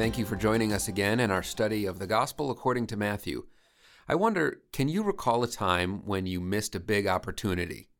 [0.00, 3.44] Thank you for joining us again in our study of the Gospel according to Matthew.
[4.08, 7.90] I wonder, can you recall a time when you missed a big opportunity?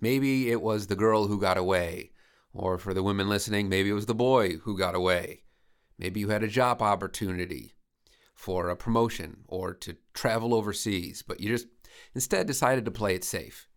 [0.00, 2.12] Maybe it was the girl who got away,
[2.54, 5.42] or for the women listening, maybe it was the boy who got away.
[5.98, 7.74] Maybe you had a job opportunity
[8.36, 11.66] for a promotion or to travel overseas, but you just
[12.14, 13.68] instead decided to play it safe.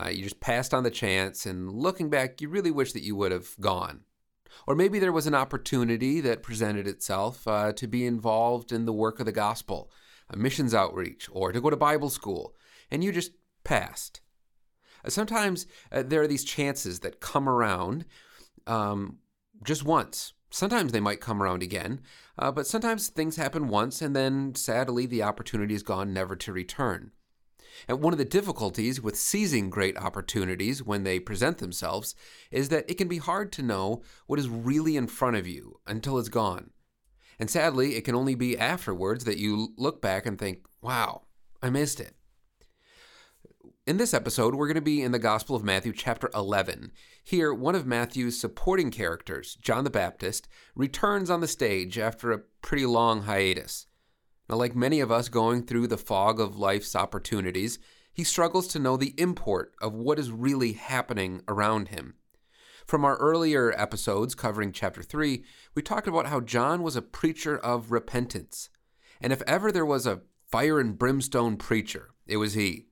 [0.00, 3.16] Uh, you just passed on the chance, and looking back, you really wish that you
[3.16, 4.02] would have gone.
[4.66, 8.92] Or maybe there was an opportunity that presented itself uh, to be involved in the
[8.92, 9.90] work of the gospel,
[10.28, 12.54] a missions outreach, or to go to Bible school,
[12.90, 13.32] and you just
[13.64, 14.20] passed.
[15.04, 18.04] Uh, sometimes uh, there are these chances that come around
[18.66, 19.18] um,
[19.62, 20.32] just once.
[20.50, 22.00] Sometimes they might come around again,
[22.38, 26.52] uh, but sometimes things happen once and then sadly the opportunity is gone never to
[26.52, 27.12] return.
[27.88, 32.14] And one of the difficulties with seizing great opportunities when they present themselves
[32.50, 35.80] is that it can be hard to know what is really in front of you
[35.86, 36.70] until it's gone.
[37.38, 41.22] And sadly, it can only be afterwards that you look back and think, wow,
[41.62, 42.14] I missed it.
[43.86, 46.92] In this episode, we're going to be in the Gospel of Matthew, chapter 11.
[47.24, 52.40] Here, one of Matthew's supporting characters, John the Baptist, returns on the stage after a
[52.62, 53.86] pretty long hiatus.
[54.50, 57.78] Now, like many of us going through the fog of life's opportunities,
[58.12, 62.14] he struggles to know the import of what is really happening around him.
[62.84, 65.44] From our earlier episodes covering chapter 3,
[65.76, 68.70] we talked about how John was a preacher of repentance.
[69.20, 72.88] And if ever there was a fire and brimstone preacher, it was he.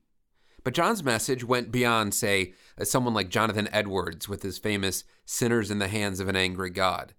[0.63, 5.69] But John's message went beyond, say, uh, someone like Jonathan Edwards with his famous Sinners
[5.69, 7.15] in the Hands of an Angry God.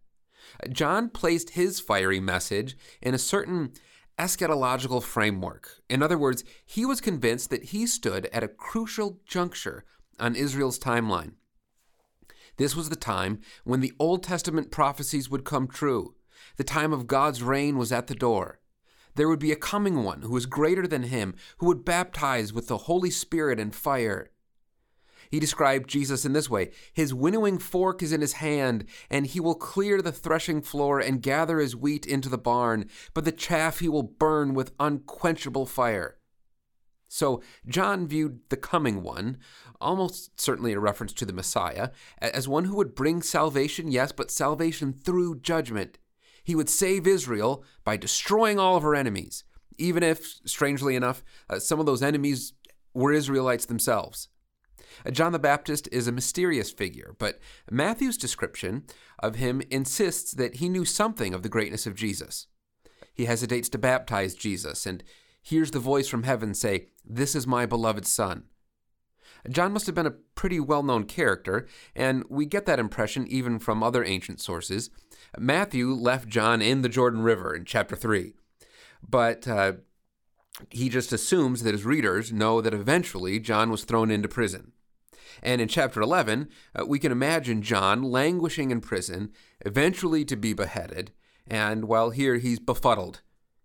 [0.65, 3.73] Uh, John placed his fiery message in a certain
[4.21, 5.81] eschatological framework.
[5.89, 9.87] In other words, he was convinced that he stood at a crucial juncture
[10.19, 11.33] on Israel's timeline.
[12.59, 16.17] This was the time when the Old Testament prophecies would come true.
[16.59, 18.61] The time of God's reign was at the door.
[19.15, 22.69] There would be a coming one who was greater than him, who would baptize with
[22.69, 24.33] the Holy Spirit and fire.
[25.31, 29.41] He described Jesus in this way His winnowing fork is in his hand, and he
[29.41, 33.79] will clear the threshing floor and gather his wheat into the barn, but the chaff
[33.79, 36.17] he will burn with unquenchable fire.
[37.13, 39.39] So, John viewed the coming one,
[39.81, 44.31] almost certainly a reference to the Messiah, as one who would bring salvation, yes, but
[44.31, 45.99] salvation through judgment.
[46.45, 49.43] He would save Israel by destroying all of her enemies,
[49.77, 52.53] even if, strangely enough, uh, some of those enemies
[52.95, 54.29] were Israelites themselves.
[55.11, 57.39] John the Baptist is a mysterious figure, but
[57.71, 58.85] Matthew's description
[59.19, 62.47] of him insists that he knew something of the greatness of Jesus.
[63.15, 65.03] He hesitates to baptize Jesus and
[65.43, 68.45] hears the voice from heaven say, This is my beloved Son.
[69.49, 73.59] John must have been a pretty well known character, and we get that impression even
[73.59, 74.91] from other ancient sources.
[75.39, 78.35] Matthew left John in the Jordan River in chapter 3,
[79.09, 79.73] but uh,
[80.69, 84.73] he just assumes that his readers know that eventually John was thrown into prison.
[85.43, 89.33] And in chapter 11, uh, we can imagine John languishing in prison,
[89.65, 91.13] eventually to be beheaded,
[91.47, 93.23] and while here he's befuddled.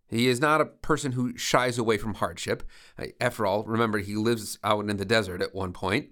[0.08, 2.64] He is not a person who shies away from hardship.
[2.98, 6.10] Uh, after all, remember, he lives out in the desert at one point.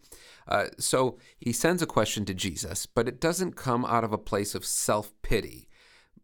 [0.47, 4.18] Uh, so he sends a question to Jesus, but it doesn't come out of a
[4.18, 5.70] place of self pity,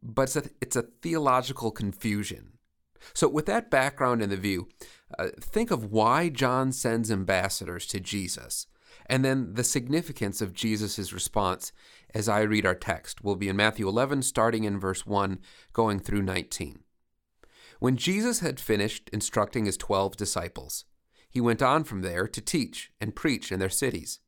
[0.02, 2.54] but it's a, it's a theological confusion.
[3.14, 4.68] So, with that background in the view,
[5.18, 8.68] uh, think of why John sends ambassadors to Jesus
[9.10, 11.72] and then the significance of Jesus' response
[12.14, 15.40] as I read our text will be in Matthew 11, starting in verse 1,
[15.74, 16.80] going through 19.
[17.80, 20.86] When Jesus had finished instructing his twelve disciples,
[21.30, 24.20] he went on from there to teach and preach in their cities.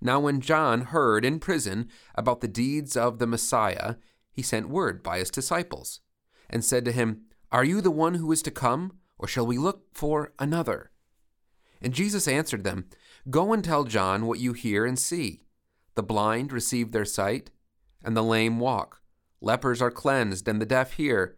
[0.00, 3.96] Now, when John heard in prison about the deeds of the Messiah,
[4.30, 6.00] he sent word by his disciples
[6.48, 9.58] and said to him, Are you the one who is to come, or shall we
[9.58, 10.90] look for another?
[11.80, 12.86] And Jesus answered them,
[13.28, 15.42] Go and tell John what you hear and see.
[15.94, 17.50] The blind receive their sight,
[18.02, 19.00] and the lame walk.
[19.40, 21.36] Lepers are cleansed, and the deaf hear.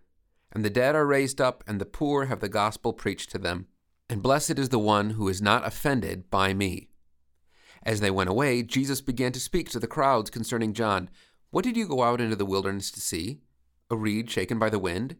[0.52, 3.66] And the dead are raised up, and the poor have the gospel preached to them.
[4.08, 6.88] And blessed is the one who is not offended by me.
[7.82, 11.10] As they went away, Jesus began to speak to the crowds concerning John.
[11.50, 13.40] What did you go out into the wilderness to see?
[13.90, 15.16] A reed shaken by the wind?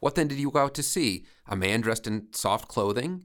[0.00, 1.26] What then did you go out to see?
[1.46, 3.24] A man dressed in soft clothing?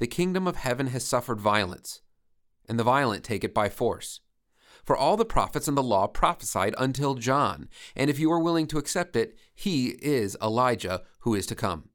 [0.00, 2.00] the kingdom of heaven has suffered violence,
[2.66, 4.20] and the violent take it by force.
[4.82, 8.66] For all the prophets and the law prophesied until John, and if you are willing
[8.68, 11.90] to accept it, he is Elijah who is to come.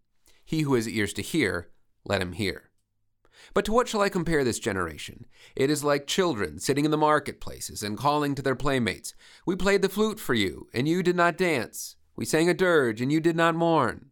[0.46, 1.72] He who has ears to hear,
[2.06, 2.70] let him hear.
[3.56, 5.26] But to what shall I compare this generation?
[5.56, 9.16] It is like children sitting in the marketplaces and calling to their playmates,
[9.48, 11.96] We played the flute for you, and you did not dance.
[12.16, 14.12] We sang a dirge, and you did not mourn.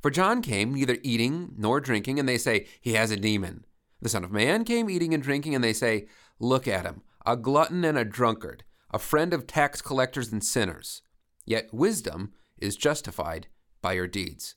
[0.00, 3.64] For John came neither eating nor drinking, and they say, He has a demon.
[4.00, 6.06] The Son of Man came eating and drinking, and they say,
[6.38, 8.62] Look at him, a glutton and a drunkard,
[8.92, 11.02] a friend of tax collectors and sinners.
[11.44, 13.48] Yet wisdom is justified
[13.82, 14.54] by your deeds.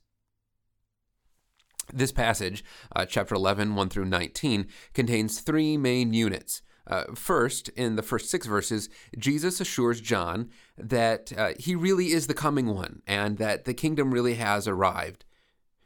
[1.93, 2.63] This passage,
[2.95, 6.61] uh, chapter 11, 1 through 19, contains three main units.
[6.87, 12.27] Uh, first, in the first six verses, Jesus assures John that uh, he really is
[12.27, 15.25] the coming one and that the kingdom really has arrived.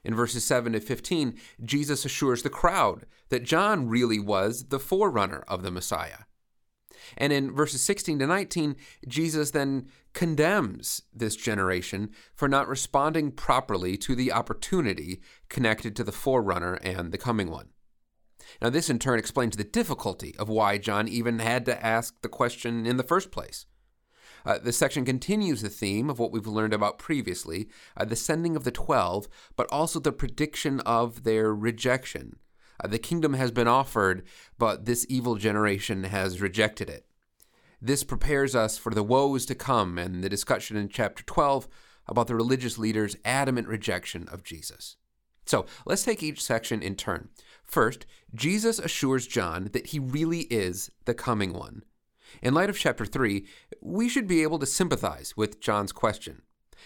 [0.05, 5.43] In verses 7 to 15, Jesus assures the crowd that John really was the forerunner
[5.47, 6.19] of the Messiah.
[7.17, 8.75] And in verses 16 to 19,
[9.07, 16.11] Jesus then condemns this generation for not responding properly to the opportunity connected to the
[16.11, 17.69] forerunner and the coming one.
[18.61, 22.29] Now, this in turn explains the difficulty of why John even had to ask the
[22.29, 23.65] question in the first place.
[24.45, 28.55] Uh, this section continues the theme of what we've learned about previously uh, the sending
[28.55, 32.37] of the twelve, but also the prediction of their rejection.
[32.83, 34.23] Uh, the kingdom has been offered,
[34.57, 37.05] but this evil generation has rejected it.
[37.81, 41.67] This prepares us for the woes to come and the discussion in chapter 12
[42.07, 44.97] about the religious leaders' adamant rejection of Jesus.
[45.45, 47.29] So let's take each section in turn.
[47.63, 51.83] First, Jesus assures John that he really is the coming one.
[52.41, 53.45] In light of chapter 3,
[53.81, 56.41] we should be able to sympathize with John's question.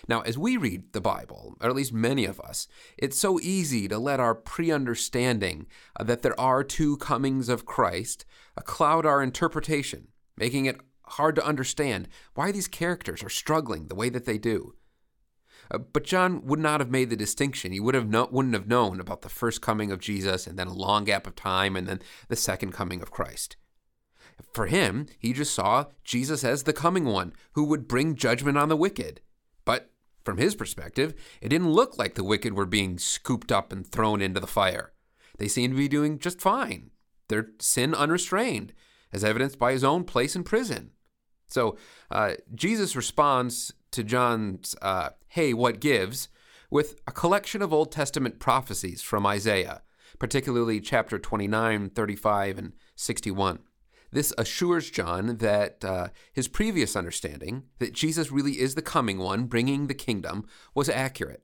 [0.07, 3.88] Now, as we read the Bible, or at least many of us, it's so easy
[3.88, 5.68] to let our pre understanding
[6.00, 8.25] that there are two comings of Christ
[8.63, 10.07] cloud our interpretation,
[10.38, 14.75] making it hard to understand why these characters are struggling the way that they do.
[15.71, 17.71] Uh, but John would not have made the distinction.
[17.71, 20.68] He would have no, wouldn't have known about the first coming of Jesus and then
[20.68, 23.56] a long gap of time and then the second coming of Christ.
[24.53, 28.69] For him, he just saw Jesus as the coming one who would bring judgment on
[28.69, 29.21] the wicked.
[29.65, 29.91] But
[30.24, 34.21] from his perspective, it didn't look like the wicked were being scooped up and thrown
[34.21, 34.94] into the fire.
[35.38, 36.91] They seemed to be doing just fine,
[37.30, 38.74] their sin unrestrained,
[39.12, 40.91] as evidenced by his own place in prison.
[41.47, 41.77] So
[42.12, 46.30] uh, Jesus responds to John's, uh, hey, what gives,
[46.69, 49.81] with a collection of Old Testament prophecies from Isaiah,
[50.19, 53.59] particularly chapter 29, 35, and 61.
[54.11, 59.45] This assures John that uh, his previous understanding, that Jesus really is the coming one
[59.45, 61.43] bringing the kingdom, was accurate.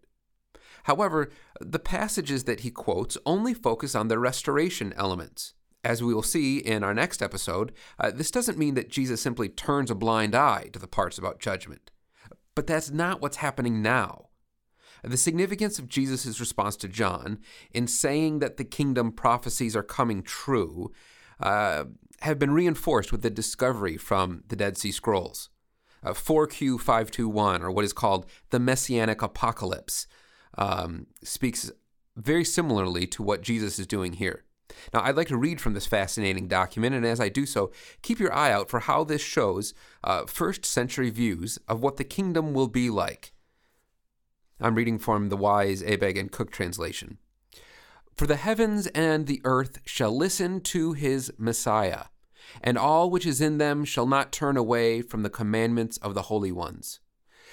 [0.83, 5.53] However, the passages that he quotes only focus on the restoration elements.
[5.83, 9.49] As we will see in our next episode, uh, this doesn't mean that Jesus simply
[9.49, 11.91] turns a blind eye to the parts about judgment.
[12.55, 14.29] But that's not what's happening now.
[15.03, 17.39] The significance of Jesus' response to John
[17.71, 20.91] in saying that the kingdom prophecies are coming true
[21.39, 21.85] uh,
[22.21, 25.49] have been reinforced with the discovery from the Dead Sea Scrolls.
[26.03, 30.07] Uh, 4Q521, or what is called the Messianic Apocalypse,
[30.57, 31.71] um, speaks
[32.15, 34.43] very similarly to what Jesus is doing here.
[34.93, 38.19] Now, I'd like to read from this fascinating document, and as I do so, keep
[38.19, 42.53] your eye out for how this shows uh, first century views of what the kingdom
[42.53, 43.33] will be like.
[44.59, 47.17] I'm reading from the Wise, Abegg, and Cook translation.
[48.15, 52.05] For the heavens and the earth shall listen to his Messiah,
[52.63, 56.23] and all which is in them shall not turn away from the commandments of the
[56.23, 57.01] holy ones.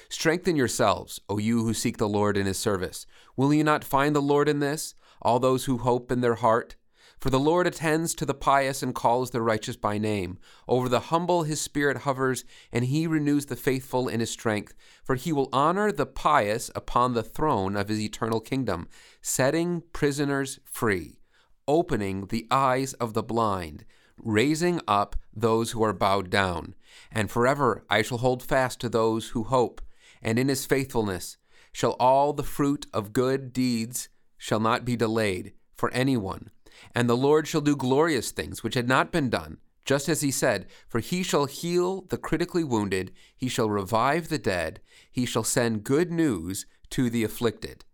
[0.09, 3.07] Strengthen yourselves, O you who seek the Lord in his service.
[3.37, 6.77] Will you not find the Lord in this, all those who hope in their heart?
[7.23, 10.39] For the Lord attends to the pious and calls the righteous by name.
[10.67, 14.75] Over the humble his spirit hovers, and he renews the faithful in his strength.
[15.05, 18.89] For he will honor the pious upon the throne of his eternal kingdom,
[19.21, 21.21] setting prisoners free,
[21.69, 23.85] opening the eyes of the blind,
[24.17, 26.75] raising up those who are bowed down.
[27.13, 29.81] And forever I shall hold fast to those who hope,
[30.23, 31.37] and in his faithfulness
[31.73, 36.51] shall all the fruit of good deeds shall not be delayed for anyone.
[36.95, 40.31] And the Lord shall do glorious things which had not been done, just as he
[40.31, 45.45] said, For he shall heal the critically wounded, he shall revive the dead, he shall
[45.45, 47.85] send good news to the afflicted.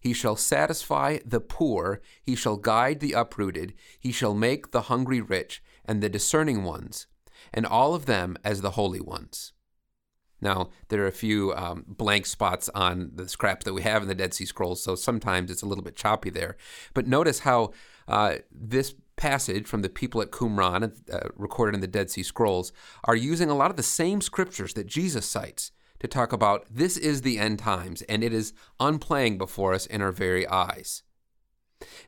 [0.00, 5.20] He shall satisfy the poor, he shall guide the uprooted, he shall make the hungry
[5.20, 7.06] rich, and the discerning ones,
[7.52, 9.52] and all of them as the holy ones.
[10.40, 14.08] Now, there are a few um, blank spots on the scraps that we have in
[14.08, 16.56] the Dead Sea Scrolls, so sometimes it's a little bit choppy there.
[16.94, 17.72] But notice how
[18.10, 22.72] uh, this passage from the people at Qumran, uh, recorded in the Dead Sea Scrolls,
[23.04, 26.96] are using a lot of the same scriptures that Jesus cites to talk about this
[26.96, 31.02] is the end times, and it is unplaying before us in our very eyes.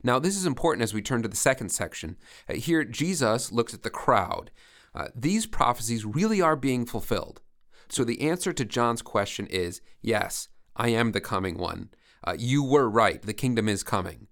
[0.03, 2.17] Now, this is important as we turn to the second section.
[2.49, 4.51] Uh, here, Jesus looks at the crowd.
[4.93, 7.41] Uh, these prophecies really are being fulfilled.
[7.89, 11.89] So, the answer to John's question is yes, I am the coming one.
[12.23, 14.27] Uh, you were right, the kingdom is coming.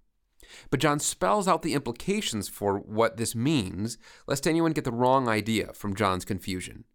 [0.70, 5.28] But John spells out the implications for what this means, lest anyone get the wrong
[5.28, 6.86] idea from John's confusion.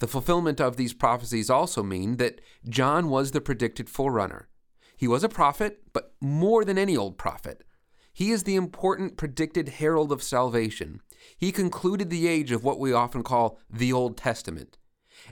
[0.00, 4.48] The fulfillment of these prophecies also mean that John was the predicted forerunner.
[4.96, 7.64] He was a prophet, but more than any old prophet.
[8.12, 11.00] He is the important predicted herald of salvation.
[11.36, 14.76] He concluded the age of what we often call the Old Testament.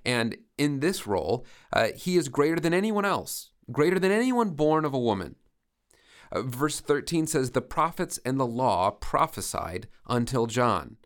[0.04, 4.84] And in this role, uh, he is greater than anyone else, greater than anyone born
[4.84, 5.34] of a woman.
[6.32, 10.96] Uh, verse 13 says, The prophets and the law prophesied until John.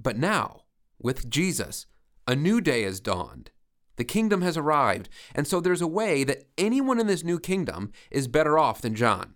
[0.00, 0.62] But now,
[0.98, 1.86] with Jesus,
[2.26, 3.50] a new day has dawned.
[3.96, 7.92] The kingdom has arrived, and so there's a way that anyone in this new kingdom
[8.10, 9.34] is better off than John.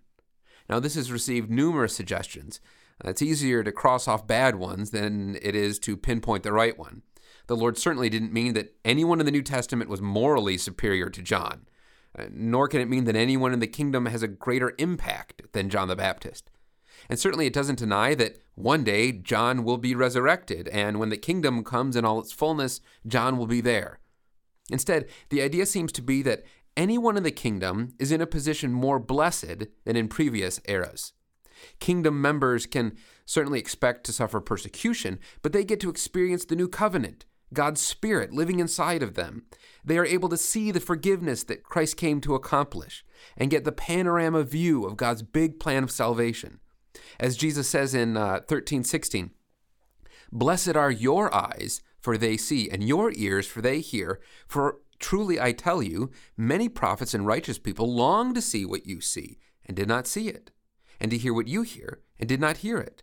[0.68, 2.60] Now, this has received numerous suggestions.
[3.04, 7.02] It's easier to cross off bad ones than it is to pinpoint the right one.
[7.46, 11.22] The Lord certainly didn't mean that anyone in the New Testament was morally superior to
[11.22, 11.69] John, uh,
[12.18, 15.70] Uh, nor can it mean that anyone in the kingdom has a greater impact than
[15.70, 16.50] John the Baptist.
[17.08, 21.16] And certainly it doesn't deny that one day John will be resurrected, and when the
[21.16, 24.00] kingdom comes in all its fullness, John will be there.
[24.70, 26.44] Instead, the idea seems to be that
[26.76, 31.12] anyone in the kingdom is in a position more blessed than in previous eras.
[31.78, 36.68] Kingdom members can certainly expect to suffer persecution, but they get to experience the new
[36.68, 39.44] covenant, God's Spirit living inside of them.
[39.84, 43.04] They are able to see the forgiveness that Christ came to accomplish
[43.36, 46.60] and get the panorama view of God's big plan of salvation.
[47.18, 49.30] As Jesus says in uh, 13, 16,
[50.32, 54.20] Blessed are your eyes, for they see, and your ears, for they hear.
[54.46, 59.00] For truly I tell you, many prophets and righteous people long to see what you
[59.00, 60.50] see, and did not see it,
[61.00, 63.02] and to hear what you hear, and did not hear it.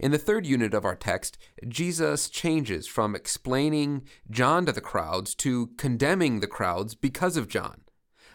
[0.00, 1.36] In the third unit of our text,
[1.68, 7.82] Jesus changes from explaining John to the crowds to condemning the crowds because of John.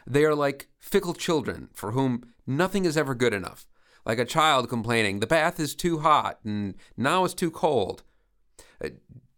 [0.06, 3.66] They are like fickle children for whom nothing is ever good enough,
[4.04, 8.04] like a child complaining, the bath is too hot and now it's too cold.
[8.82, 8.90] Uh,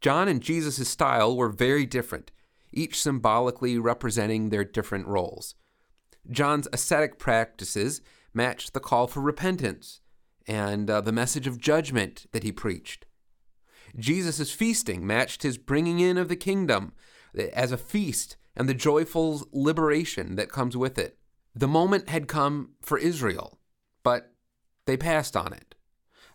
[0.02, 2.30] John and Jesus' style were very different,
[2.70, 5.54] each symbolically representing their different roles.
[6.30, 8.02] John's ascetic practices
[8.34, 10.02] matched the call for repentance
[10.48, 13.06] and uh, the message of judgment that he preached.
[13.96, 16.92] Jesus' feasting matched his bringing in of the kingdom
[17.38, 21.18] uh, as a feast and the joyful liberation that comes with it.
[21.54, 23.60] The moment had come for Israel,
[24.02, 24.32] but
[24.86, 25.74] they passed on it.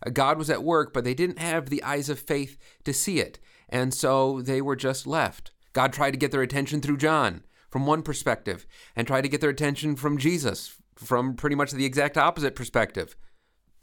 [0.06, 3.18] Uh, God was at work, but they didn't have the eyes of faith to see
[3.18, 5.50] it, and so they were just left.
[5.72, 7.42] God tried to get their attention through John
[7.74, 11.84] from one perspective, and tried to get their attention from Jesus from pretty much the
[11.84, 13.16] exact opposite perspective.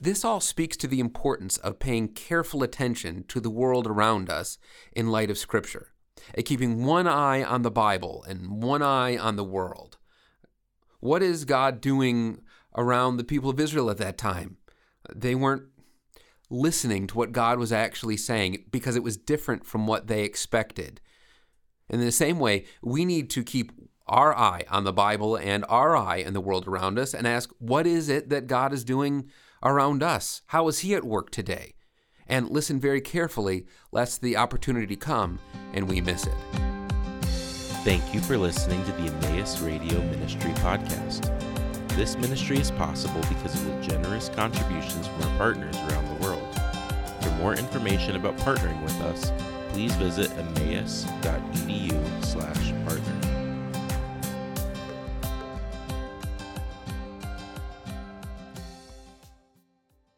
[0.03, 4.57] This all speaks to the importance of paying careful attention to the world around us
[4.93, 5.89] in light of Scripture,
[6.35, 9.99] at keeping one eye on the Bible and one eye on the world.
[11.01, 12.41] What is God doing
[12.75, 14.57] around the people of Israel at that time?
[15.15, 15.67] They weren't
[16.49, 20.99] listening to what God was actually saying because it was different from what they expected.
[21.91, 23.71] In the same way, we need to keep
[24.07, 27.51] our eye on the Bible and our eye in the world around us and ask,
[27.59, 29.29] what is it that God is doing
[29.63, 30.41] around us?
[30.47, 31.73] How is He at work today?
[32.27, 35.39] And listen very carefully, lest the opportunity come
[35.73, 36.35] and we miss it.
[37.83, 41.27] Thank you for listening to the Emmaus Radio Ministry podcast.
[41.95, 46.59] This ministry is possible because of the generous contributions from our partners around the world.
[47.21, 49.31] For more information about partnering with us,
[49.69, 53.10] please visit emmaus.edu slash partner.